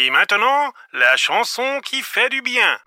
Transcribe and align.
Et 0.00 0.10
maintenant, 0.10 0.72
la 0.92 1.16
chanson 1.16 1.80
qui 1.84 2.02
fait 2.02 2.28
du 2.28 2.40
bien. 2.40 2.78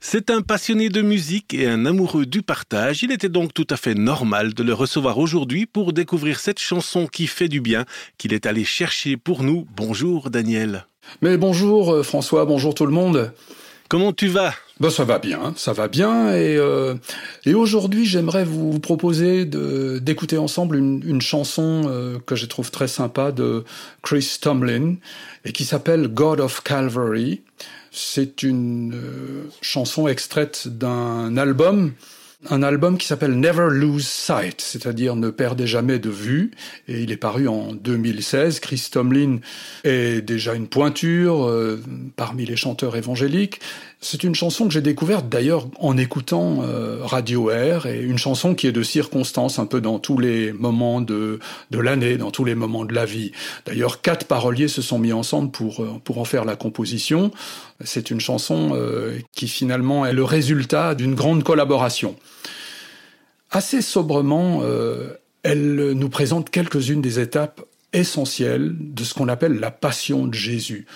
C'est 0.00 0.28
un 0.28 0.42
passionné 0.42 0.90
de 0.90 1.00
musique 1.00 1.54
et 1.54 1.66
un 1.66 1.86
amoureux 1.86 2.26
du 2.26 2.42
partage. 2.42 3.02
Il 3.02 3.10
était 3.10 3.30
donc 3.30 3.54
tout 3.54 3.66
à 3.70 3.78
fait 3.78 3.94
normal 3.94 4.52
de 4.52 4.62
le 4.62 4.74
recevoir 4.74 5.16
aujourd'hui 5.16 5.64
pour 5.64 5.94
découvrir 5.94 6.40
cette 6.40 6.58
chanson 6.58 7.06
qui 7.06 7.26
fait 7.26 7.48
du 7.48 7.62
bien 7.62 7.86
qu'il 8.18 8.34
est 8.34 8.44
allé 8.44 8.64
chercher 8.64 9.16
pour 9.16 9.44
nous. 9.44 9.66
Bonjour 9.76 10.28
Daniel. 10.28 10.86
Mais 11.22 11.38
bonjour 11.38 11.94
euh, 11.94 12.02
François, 12.02 12.44
bonjour 12.44 12.74
tout 12.74 12.84
le 12.84 12.92
monde. 12.92 13.32
Comment 13.88 14.12
tu 14.12 14.28
vas? 14.28 14.52
Ben, 14.80 14.90
ça 14.90 15.04
va 15.04 15.18
bien, 15.18 15.54
ça 15.56 15.72
va 15.72 15.86
bien. 15.86 16.32
Et, 16.34 16.56
euh, 16.56 16.94
et 17.46 17.54
aujourd'hui, 17.54 18.06
j'aimerais 18.06 18.44
vous 18.44 18.80
proposer 18.80 19.44
d'écouter 19.44 20.36
ensemble 20.36 20.76
une, 20.76 21.02
une 21.06 21.20
chanson 21.22 21.82
euh, 21.86 22.18
que 22.26 22.34
je 22.34 22.46
trouve 22.46 22.72
très 22.72 22.88
sympa 22.88 23.30
de 23.30 23.64
Chris 24.02 24.38
Tomlin 24.40 24.96
et 25.44 25.52
qui 25.52 25.64
s'appelle 25.64 26.08
God 26.08 26.40
of 26.40 26.62
Calvary. 26.62 27.42
C'est 27.92 28.42
une 28.42 28.94
euh, 28.94 29.44
chanson 29.60 30.08
extraite 30.08 30.66
d'un 30.66 31.36
album 31.36 31.92
un 32.50 32.62
album 32.62 32.98
qui 32.98 33.06
s'appelle 33.06 33.38
Never 33.38 33.68
Lose 33.70 34.06
Sight, 34.06 34.60
c'est-à-dire 34.60 35.16
ne 35.16 35.30
perdez 35.30 35.66
jamais 35.66 35.98
de 35.98 36.10
vue, 36.10 36.50
et 36.88 37.02
il 37.02 37.10
est 37.10 37.16
paru 37.16 37.48
en 37.48 37.72
2016. 37.72 38.60
Chris 38.60 38.88
Tomlin 38.90 39.38
est 39.84 40.20
déjà 40.20 40.54
une 40.54 40.68
pointure 40.68 41.46
euh, 41.46 41.80
parmi 42.16 42.44
les 42.44 42.56
chanteurs 42.56 42.96
évangéliques. 42.96 43.60
C'est 44.06 44.22
une 44.22 44.34
chanson 44.34 44.68
que 44.68 44.74
j'ai 44.74 44.82
découverte 44.82 45.30
d'ailleurs 45.30 45.66
en 45.78 45.96
écoutant 45.96 46.62
euh, 46.62 46.98
Radio 47.02 47.48
Air, 47.50 47.86
et 47.86 48.02
une 48.02 48.18
chanson 48.18 48.54
qui 48.54 48.66
est 48.66 48.72
de 48.72 48.82
circonstance 48.82 49.58
un 49.58 49.64
peu 49.64 49.80
dans 49.80 49.98
tous 49.98 50.18
les 50.18 50.52
moments 50.52 51.00
de, 51.00 51.40
l'année, 51.72 52.18
dans 52.18 52.30
tous 52.30 52.44
les 52.44 52.54
moments 52.54 52.84
de 52.84 52.92
la 52.92 53.06
vie. 53.06 53.32
D'ailleurs, 53.64 54.02
quatre 54.02 54.26
paroliers 54.26 54.68
se 54.68 54.82
sont 54.82 54.98
mis 54.98 55.14
ensemble 55.14 55.50
pour, 55.50 55.82
euh, 55.82 56.18
en 56.20 56.24
faire 56.26 56.44
la 56.44 56.54
composition. 56.54 57.30
C'est 57.82 58.10
une 58.10 58.20
chanson 58.20 58.78
qui 59.32 59.48
finalement 59.48 60.04
est 60.04 60.12
le 60.12 60.22
résultat 60.22 60.94
d'une 60.94 61.14
grande 61.14 61.42
collaboration. 61.42 62.14
Assez 63.50 63.80
sobrement, 63.80 64.60
euh, 64.64 65.14
elle 65.44 65.92
nous 65.92 66.08
présente 66.10 66.50
quelques-unes 66.50 67.00
des 67.00 67.20
étapes 67.20 67.62
essentielles 67.94 68.74
de 68.78 69.02
ce 69.02 69.14
qu'on 69.14 69.28
appelle 69.28 69.60
la 69.60 69.70
passion 69.70 70.26
de 70.26 70.34
Jésus. 70.34 70.86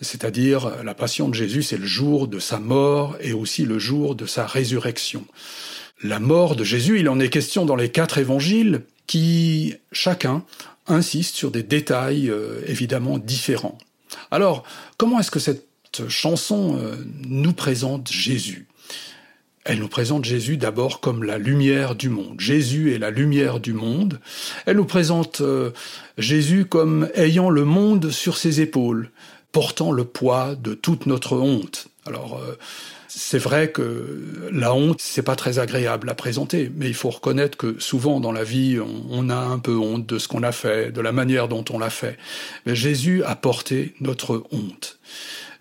C'est-à-dire, 0.00 0.82
la 0.84 0.94
passion 0.94 1.28
de 1.28 1.34
Jésus, 1.34 1.62
c'est 1.62 1.76
le 1.76 1.86
jour 1.86 2.28
de 2.28 2.38
sa 2.38 2.60
mort 2.60 3.16
et 3.20 3.32
aussi 3.32 3.64
le 3.64 3.78
jour 3.78 4.14
de 4.14 4.26
sa 4.26 4.46
résurrection. 4.46 5.24
La 6.02 6.20
mort 6.20 6.54
de 6.54 6.62
Jésus, 6.62 7.00
il 7.00 7.08
en 7.08 7.18
est 7.18 7.30
question 7.30 7.64
dans 7.64 7.74
les 7.74 7.90
quatre 7.90 8.18
évangiles 8.18 8.82
qui, 9.06 9.74
chacun, 9.90 10.44
insiste 10.86 11.34
sur 11.34 11.50
des 11.50 11.64
détails 11.64 12.30
euh, 12.30 12.60
évidemment 12.66 13.18
différents. 13.18 13.78
Alors, 14.30 14.64
comment 14.96 15.18
est-ce 15.18 15.30
que 15.30 15.40
cette 15.40 15.66
chanson 16.08 16.78
euh, 16.78 16.94
nous 17.26 17.52
présente 17.52 18.10
Jésus? 18.10 18.66
Elle 19.64 19.80
nous 19.80 19.88
présente 19.88 20.24
Jésus 20.24 20.56
d'abord 20.56 21.00
comme 21.00 21.24
la 21.24 21.36
lumière 21.36 21.94
du 21.94 22.08
monde. 22.08 22.40
Jésus 22.40 22.94
est 22.94 22.98
la 22.98 23.10
lumière 23.10 23.60
du 23.60 23.74
monde. 23.74 24.18
Elle 24.64 24.76
nous 24.76 24.86
présente 24.86 25.42
euh, 25.42 25.72
Jésus 26.16 26.64
comme 26.64 27.08
ayant 27.14 27.50
le 27.50 27.64
monde 27.64 28.10
sur 28.10 28.38
ses 28.38 28.62
épaules, 28.62 29.10
portant 29.52 29.92
le 29.92 30.04
poids 30.04 30.54
de 30.54 30.74
toute 30.74 31.06
notre 31.06 31.36
honte. 31.36 31.88
Alors, 32.06 32.38
euh, 32.38 32.56
c'est 33.08 33.38
vrai 33.38 33.70
que 33.70 34.50
la 34.52 34.74
honte, 34.74 35.00
c'est 35.00 35.22
pas 35.22 35.36
très 35.36 35.58
agréable 35.58 36.08
à 36.10 36.14
présenter, 36.14 36.70
mais 36.74 36.88
il 36.88 36.94
faut 36.94 37.10
reconnaître 37.10 37.56
que 37.56 37.78
souvent 37.78 38.20
dans 38.20 38.32
la 38.32 38.44
vie, 38.44 38.78
on, 39.10 39.30
a 39.30 39.36
un 39.36 39.58
peu 39.58 39.76
honte 39.76 40.06
de 40.06 40.18
ce 40.18 40.28
qu'on 40.28 40.42
a 40.42 40.52
fait, 40.52 40.92
de 40.92 41.00
la 41.00 41.12
manière 41.12 41.48
dont 41.48 41.64
on 41.70 41.78
l'a 41.78 41.90
fait. 41.90 42.18
Mais 42.66 42.76
Jésus 42.76 43.24
a 43.24 43.34
porté 43.34 43.94
notre 44.00 44.44
honte. 44.52 44.98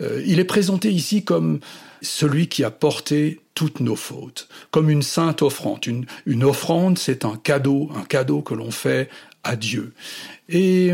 Euh, 0.00 0.22
il 0.26 0.40
est 0.40 0.44
présenté 0.44 0.90
ici 0.90 1.22
comme 1.22 1.60
celui 2.02 2.48
qui 2.48 2.64
a 2.64 2.70
porté 2.70 3.40
toutes 3.54 3.80
nos 3.80 3.96
fautes, 3.96 4.48
comme 4.70 4.90
une 4.90 5.02
sainte 5.02 5.42
offrande. 5.42 5.86
Une, 5.86 6.06
une 6.26 6.44
offrande, 6.44 6.98
c'est 6.98 7.24
un 7.24 7.36
cadeau, 7.36 7.90
un 7.94 8.04
cadeau 8.04 8.42
que 8.42 8.54
l'on 8.54 8.70
fait 8.70 9.08
à 9.44 9.56
Dieu. 9.56 9.92
Et 10.48 10.92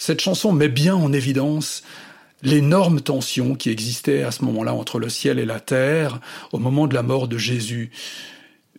cette 0.00 0.22
chanson 0.22 0.52
met 0.52 0.70
bien 0.70 0.96
en 0.96 1.12
évidence 1.12 1.82
l'énorme 2.42 3.02
tension 3.02 3.54
qui 3.54 3.68
existait 3.68 4.22
à 4.22 4.30
ce 4.30 4.42
moment-là 4.46 4.72
entre 4.72 4.98
le 4.98 5.10
ciel 5.10 5.38
et 5.38 5.44
la 5.44 5.60
terre 5.60 6.20
au 6.52 6.58
moment 6.58 6.86
de 6.86 6.94
la 6.94 7.02
mort 7.02 7.28
de 7.28 7.36
Jésus. 7.36 7.90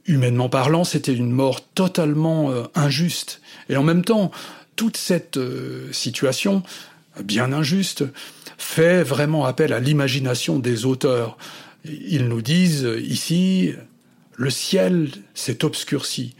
Humainement 0.07 0.49
parlant, 0.49 0.83
c'était 0.83 1.13
une 1.13 1.29
mort 1.29 1.63
totalement 1.75 2.49
euh, 2.49 2.63
injuste. 2.73 3.39
Et 3.69 3.77
en 3.77 3.83
même 3.83 4.03
temps, 4.03 4.31
toute 4.75 4.97
cette 4.97 5.37
euh, 5.37 5.93
situation, 5.93 6.63
bien 7.23 7.53
injuste, 7.53 8.03
fait 8.57 9.03
vraiment 9.03 9.45
appel 9.45 9.73
à 9.73 9.79
l'imagination 9.79 10.57
des 10.57 10.85
auteurs. 10.85 11.37
Ils 11.85 12.27
nous 12.27 12.41
disent 12.41 12.89
ici, 12.99 13.75
le 14.37 14.49
ciel 14.49 15.11
s'est 15.35 15.63
obscurci, 15.63 16.33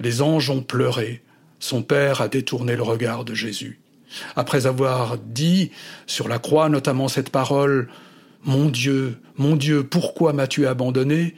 les 0.00 0.22
anges 0.22 0.48
ont 0.48 0.62
pleuré, 0.62 1.20
son 1.58 1.82
Père 1.82 2.22
a 2.22 2.28
détourné 2.28 2.76
le 2.76 2.82
regard 2.82 3.26
de 3.26 3.34
Jésus. 3.34 3.81
Après 4.36 4.66
avoir 4.66 5.18
dit 5.18 5.70
sur 6.06 6.28
la 6.28 6.38
croix 6.38 6.68
notamment 6.68 7.08
cette 7.08 7.30
parole 7.30 7.88
Mon 8.44 8.68
Dieu, 8.68 9.18
mon 9.36 9.56
Dieu, 9.56 9.84
pourquoi 9.84 10.32
m'as-tu 10.32 10.66
abandonné? 10.66 11.34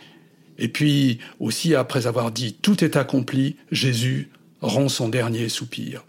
Et 0.58 0.68
puis 0.68 1.18
aussi 1.40 1.74
après 1.74 2.06
avoir 2.06 2.30
dit 2.30 2.54
Tout 2.60 2.84
est 2.84 2.96
accompli, 2.96 3.56
Jésus 3.70 4.30
rend 4.60 4.88
son 4.88 5.08
dernier 5.08 5.48
soupir. 5.48 6.04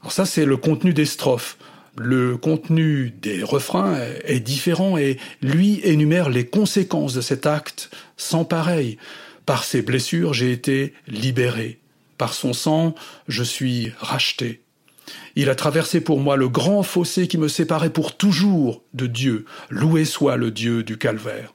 Alors 0.00 0.12
ça 0.12 0.26
c'est 0.26 0.44
le 0.44 0.56
contenu 0.56 0.92
des 0.92 1.06
strophes 1.06 1.58
le 1.96 2.36
contenu 2.36 3.12
des 3.22 3.42
refrains 3.42 3.96
est 4.24 4.40
différent 4.40 4.98
et 4.98 5.18
lui 5.42 5.80
énumère 5.84 6.28
les 6.28 6.46
conséquences 6.46 7.14
de 7.14 7.20
cet 7.20 7.46
acte 7.46 7.90
sans 8.16 8.44
pareil. 8.44 8.98
Par 9.46 9.64
ses 9.64 9.82
blessures, 9.82 10.34
j'ai 10.34 10.50
été 10.50 10.94
libéré. 11.06 11.78
Par 12.18 12.34
son 12.34 12.52
sang, 12.52 12.94
je 13.28 13.42
suis 13.42 13.92
racheté. 13.98 14.63
Il 15.36 15.50
a 15.50 15.54
traversé 15.54 16.00
pour 16.00 16.20
moi 16.20 16.36
le 16.36 16.48
grand 16.48 16.82
fossé 16.82 17.28
qui 17.28 17.38
me 17.38 17.48
séparait 17.48 17.90
pour 17.90 18.16
toujours 18.16 18.82
de 18.94 19.06
Dieu. 19.06 19.44
Loué 19.70 20.04
soit 20.04 20.36
le 20.36 20.50
Dieu 20.50 20.82
du 20.82 20.98
calvaire. 20.98 21.54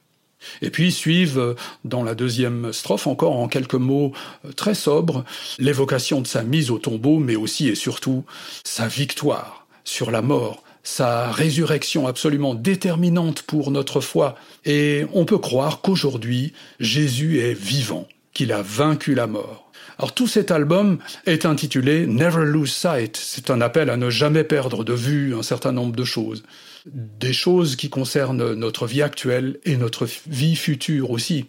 Et 0.61 0.69
puis 0.69 0.91
suivent, 0.91 1.55
dans 1.83 2.03
la 2.03 2.15
deuxième 2.15 2.71
strophe, 2.71 3.07
encore 3.07 3.35
en 3.35 3.47
quelques 3.47 3.73
mots 3.75 4.13
très 4.55 4.75
sobres, 4.75 5.25
l'évocation 5.57 6.21
de 6.21 6.27
sa 6.27 6.43
mise 6.43 6.71
au 6.71 6.79
tombeau, 6.79 7.19
mais 7.19 7.35
aussi 7.35 7.67
et 7.67 7.75
surtout 7.75 8.23
sa 8.63 8.87
victoire 8.87 9.67
sur 9.83 10.11
la 10.11 10.21
mort, 10.21 10.63
sa 10.83 11.31
résurrection 11.31 12.07
absolument 12.07 12.55
déterminante 12.55 13.41
pour 13.41 13.71
notre 13.71 14.01
foi, 14.01 14.35
et 14.65 15.05
on 15.13 15.25
peut 15.25 15.37
croire 15.37 15.81
qu'aujourd'hui 15.81 16.53
Jésus 16.79 17.39
est 17.39 17.53
vivant, 17.53 18.07
qu'il 18.39 18.53
a 18.53 18.61
vaincu 18.61 19.15
la 19.15 19.27
mort. 19.27 19.69
Alors 19.97 20.13
tout 20.13 20.25
cet 20.25 20.49
album 20.49 20.99
est 21.25 21.45
intitulé 21.45 22.07
Never 22.07 22.45
Lose 22.45 22.71
Sight. 22.71 23.17
C'est 23.17 23.49
un 23.49 23.59
appel 23.59 23.89
à 23.89 23.97
ne 23.97 24.09
jamais 24.09 24.45
perdre 24.45 24.85
de 24.85 24.93
vue 24.93 25.35
un 25.35 25.43
certain 25.43 25.73
nombre 25.73 25.93
de 25.93 26.05
choses. 26.05 26.43
Des 26.85 27.33
choses 27.33 27.75
qui 27.75 27.89
concernent 27.89 28.53
notre 28.53 28.87
vie 28.87 29.01
actuelle 29.01 29.59
et 29.65 29.75
notre 29.75 30.07
vie 30.25 30.55
future 30.55 31.11
aussi. 31.11 31.47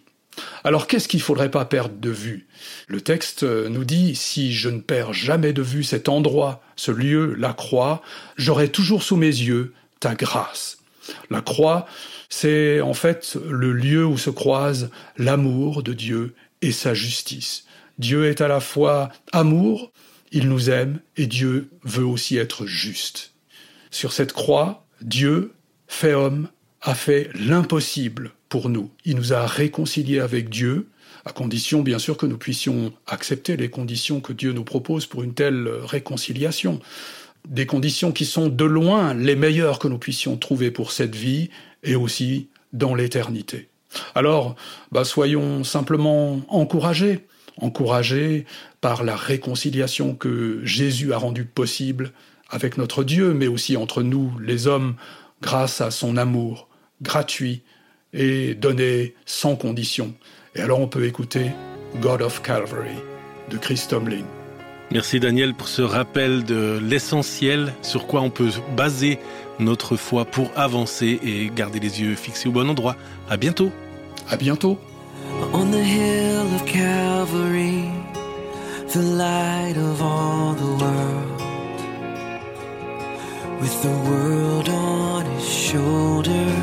Alors 0.64 0.88
qu'est-ce 0.88 1.06
qu'il 1.06 1.22
faudrait 1.22 1.52
pas 1.52 1.64
perdre 1.64 1.94
de 1.94 2.10
vue? 2.10 2.48
Le 2.88 3.00
texte 3.00 3.44
nous 3.44 3.84
dit 3.84 4.16
si 4.16 4.52
je 4.52 4.68
ne 4.68 4.80
perds 4.80 5.12
jamais 5.12 5.52
de 5.52 5.62
vue 5.62 5.84
cet 5.84 6.08
endroit, 6.08 6.60
ce 6.74 6.90
lieu, 6.90 7.36
la 7.38 7.52
croix, 7.52 8.02
j'aurai 8.36 8.68
toujours 8.68 9.04
sous 9.04 9.16
mes 9.16 9.26
yeux 9.26 9.74
ta 10.00 10.16
grâce. 10.16 10.79
La 11.30 11.40
croix, 11.40 11.86
c'est 12.28 12.80
en 12.80 12.94
fait 12.94 13.36
le 13.48 13.72
lieu 13.72 14.04
où 14.04 14.18
se 14.18 14.30
croisent 14.30 14.90
l'amour 15.16 15.82
de 15.82 15.92
Dieu 15.92 16.34
et 16.62 16.72
sa 16.72 16.94
justice. 16.94 17.64
Dieu 17.98 18.26
est 18.26 18.40
à 18.40 18.48
la 18.48 18.60
fois 18.60 19.10
amour, 19.32 19.92
il 20.32 20.48
nous 20.48 20.70
aime, 20.70 21.00
et 21.16 21.26
Dieu 21.26 21.70
veut 21.84 22.04
aussi 22.04 22.36
être 22.36 22.66
juste. 22.66 23.32
Sur 23.90 24.12
cette 24.12 24.32
croix, 24.32 24.86
Dieu, 25.02 25.52
fait 25.86 26.14
homme, 26.14 26.48
a 26.82 26.94
fait 26.94 27.30
l'impossible 27.34 28.32
pour 28.48 28.68
nous. 28.68 28.90
Il 29.04 29.16
nous 29.16 29.32
a 29.32 29.46
réconciliés 29.46 30.20
avec 30.20 30.48
Dieu, 30.48 30.88
à 31.24 31.32
condition 31.32 31.82
bien 31.82 31.98
sûr 31.98 32.16
que 32.16 32.26
nous 32.26 32.38
puissions 32.38 32.92
accepter 33.06 33.56
les 33.56 33.68
conditions 33.68 34.20
que 34.20 34.32
Dieu 34.32 34.52
nous 34.52 34.64
propose 34.64 35.06
pour 35.06 35.22
une 35.22 35.34
telle 35.34 35.68
réconciliation. 35.68 36.80
Des 37.48 37.66
conditions 37.66 38.12
qui 38.12 38.24
sont 38.24 38.48
de 38.48 38.64
loin 38.64 39.14
les 39.14 39.36
meilleures 39.36 39.78
que 39.78 39.88
nous 39.88 39.98
puissions 39.98 40.36
trouver 40.36 40.70
pour 40.70 40.92
cette 40.92 41.16
vie 41.16 41.50
et 41.82 41.96
aussi 41.96 42.48
dans 42.72 42.94
l'éternité. 42.94 43.68
Alors, 44.14 44.54
bah, 44.92 45.04
soyons 45.04 45.64
simplement 45.64 46.40
encouragés, 46.48 47.26
encouragés 47.56 48.46
par 48.80 49.02
la 49.02 49.16
réconciliation 49.16 50.14
que 50.14 50.60
Jésus 50.64 51.12
a 51.12 51.18
rendue 51.18 51.44
possible 51.44 52.12
avec 52.50 52.78
notre 52.78 53.04
Dieu, 53.04 53.32
mais 53.32 53.46
aussi 53.46 53.76
entre 53.76 54.02
nous, 54.02 54.32
les 54.40 54.66
hommes, 54.66 54.94
grâce 55.42 55.80
à 55.80 55.90
son 55.90 56.16
amour 56.16 56.68
gratuit 57.02 57.62
et 58.12 58.54
donné 58.54 59.14
sans 59.26 59.56
condition. 59.56 60.14
Et 60.54 60.60
alors 60.60 60.80
on 60.80 60.88
peut 60.88 61.06
écouter 61.06 61.52
God 62.00 62.22
of 62.22 62.42
Calvary 62.42 62.96
de 63.50 63.56
Chris 63.56 63.86
Tomlin. 63.88 64.39
Merci 64.92 65.20
Daniel 65.20 65.54
pour 65.54 65.68
ce 65.68 65.82
rappel 65.82 66.42
de 66.42 66.80
l'essentiel, 66.82 67.72
sur 67.80 68.08
quoi 68.08 68.22
on 68.22 68.30
peut 68.30 68.50
baser 68.76 69.20
notre 69.60 69.94
foi 69.94 70.24
pour 70.24 70.50
avancer 70.56 71.20
et 71.22 71.48
garder 71.54 71.78
les 71.78 72.00
yeux 72.00 72.16
fixés 72.16 72.48
au 72.48 72.52
bon 72.52 72.68
endroit. 72.68 72.96
À 73.28 73.36
bientôt. 73.36 73.70
À 74.28 74.36
bientôt. 74.36 74.78
On 75.52 75.66
the 75.66 75.76
hill 75.76 76.40
of 76.56 76.64
Calvary, 76.64 77.84
the 78.92 79.02
light 79.16 79.76
of 79.76 80.02
all 80.02 80.54
the 80.54 80.82
world, 80.82 81.42
with 83.60 83.82
the 83.82 83.94
world 84.10 84.68
on 84.68 85.24
his 85.36 85.48
shoulders, 85.48 86.59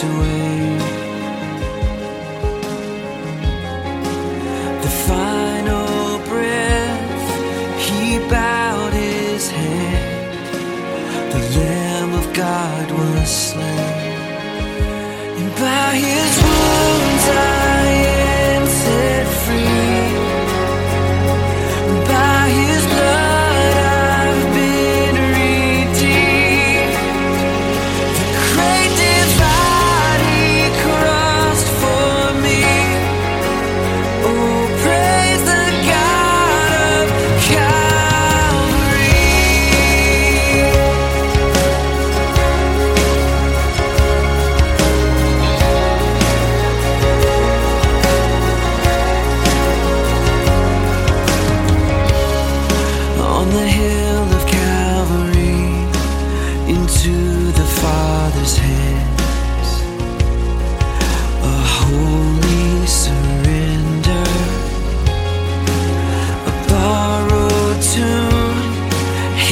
looked 0.00 0.14
away. 0.14 0.78
The 4.82 4.88
final 5.08 6.18
breath, 6.28 7.78
he 7.78 8.18
bowed 8.28 8.92
his 8.92 9.50
head. 9.50 10.32
The 11.32 11.58
Lamb 11.58 12.14
of 12.14 12.32
God 12.34 12.90
was 12.90 13.28
slain, 13.28 13.66
and 15.38 15.54
by 15.56 15.94
his 15.96 16.59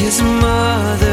his 0.08 0.22
mother. 0.22 1.07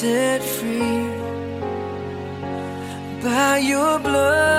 set 0.00 0.42
free 0.42 1.08
by 3.22 3.56
your 3.56 3.98
blood. 3.98 4.55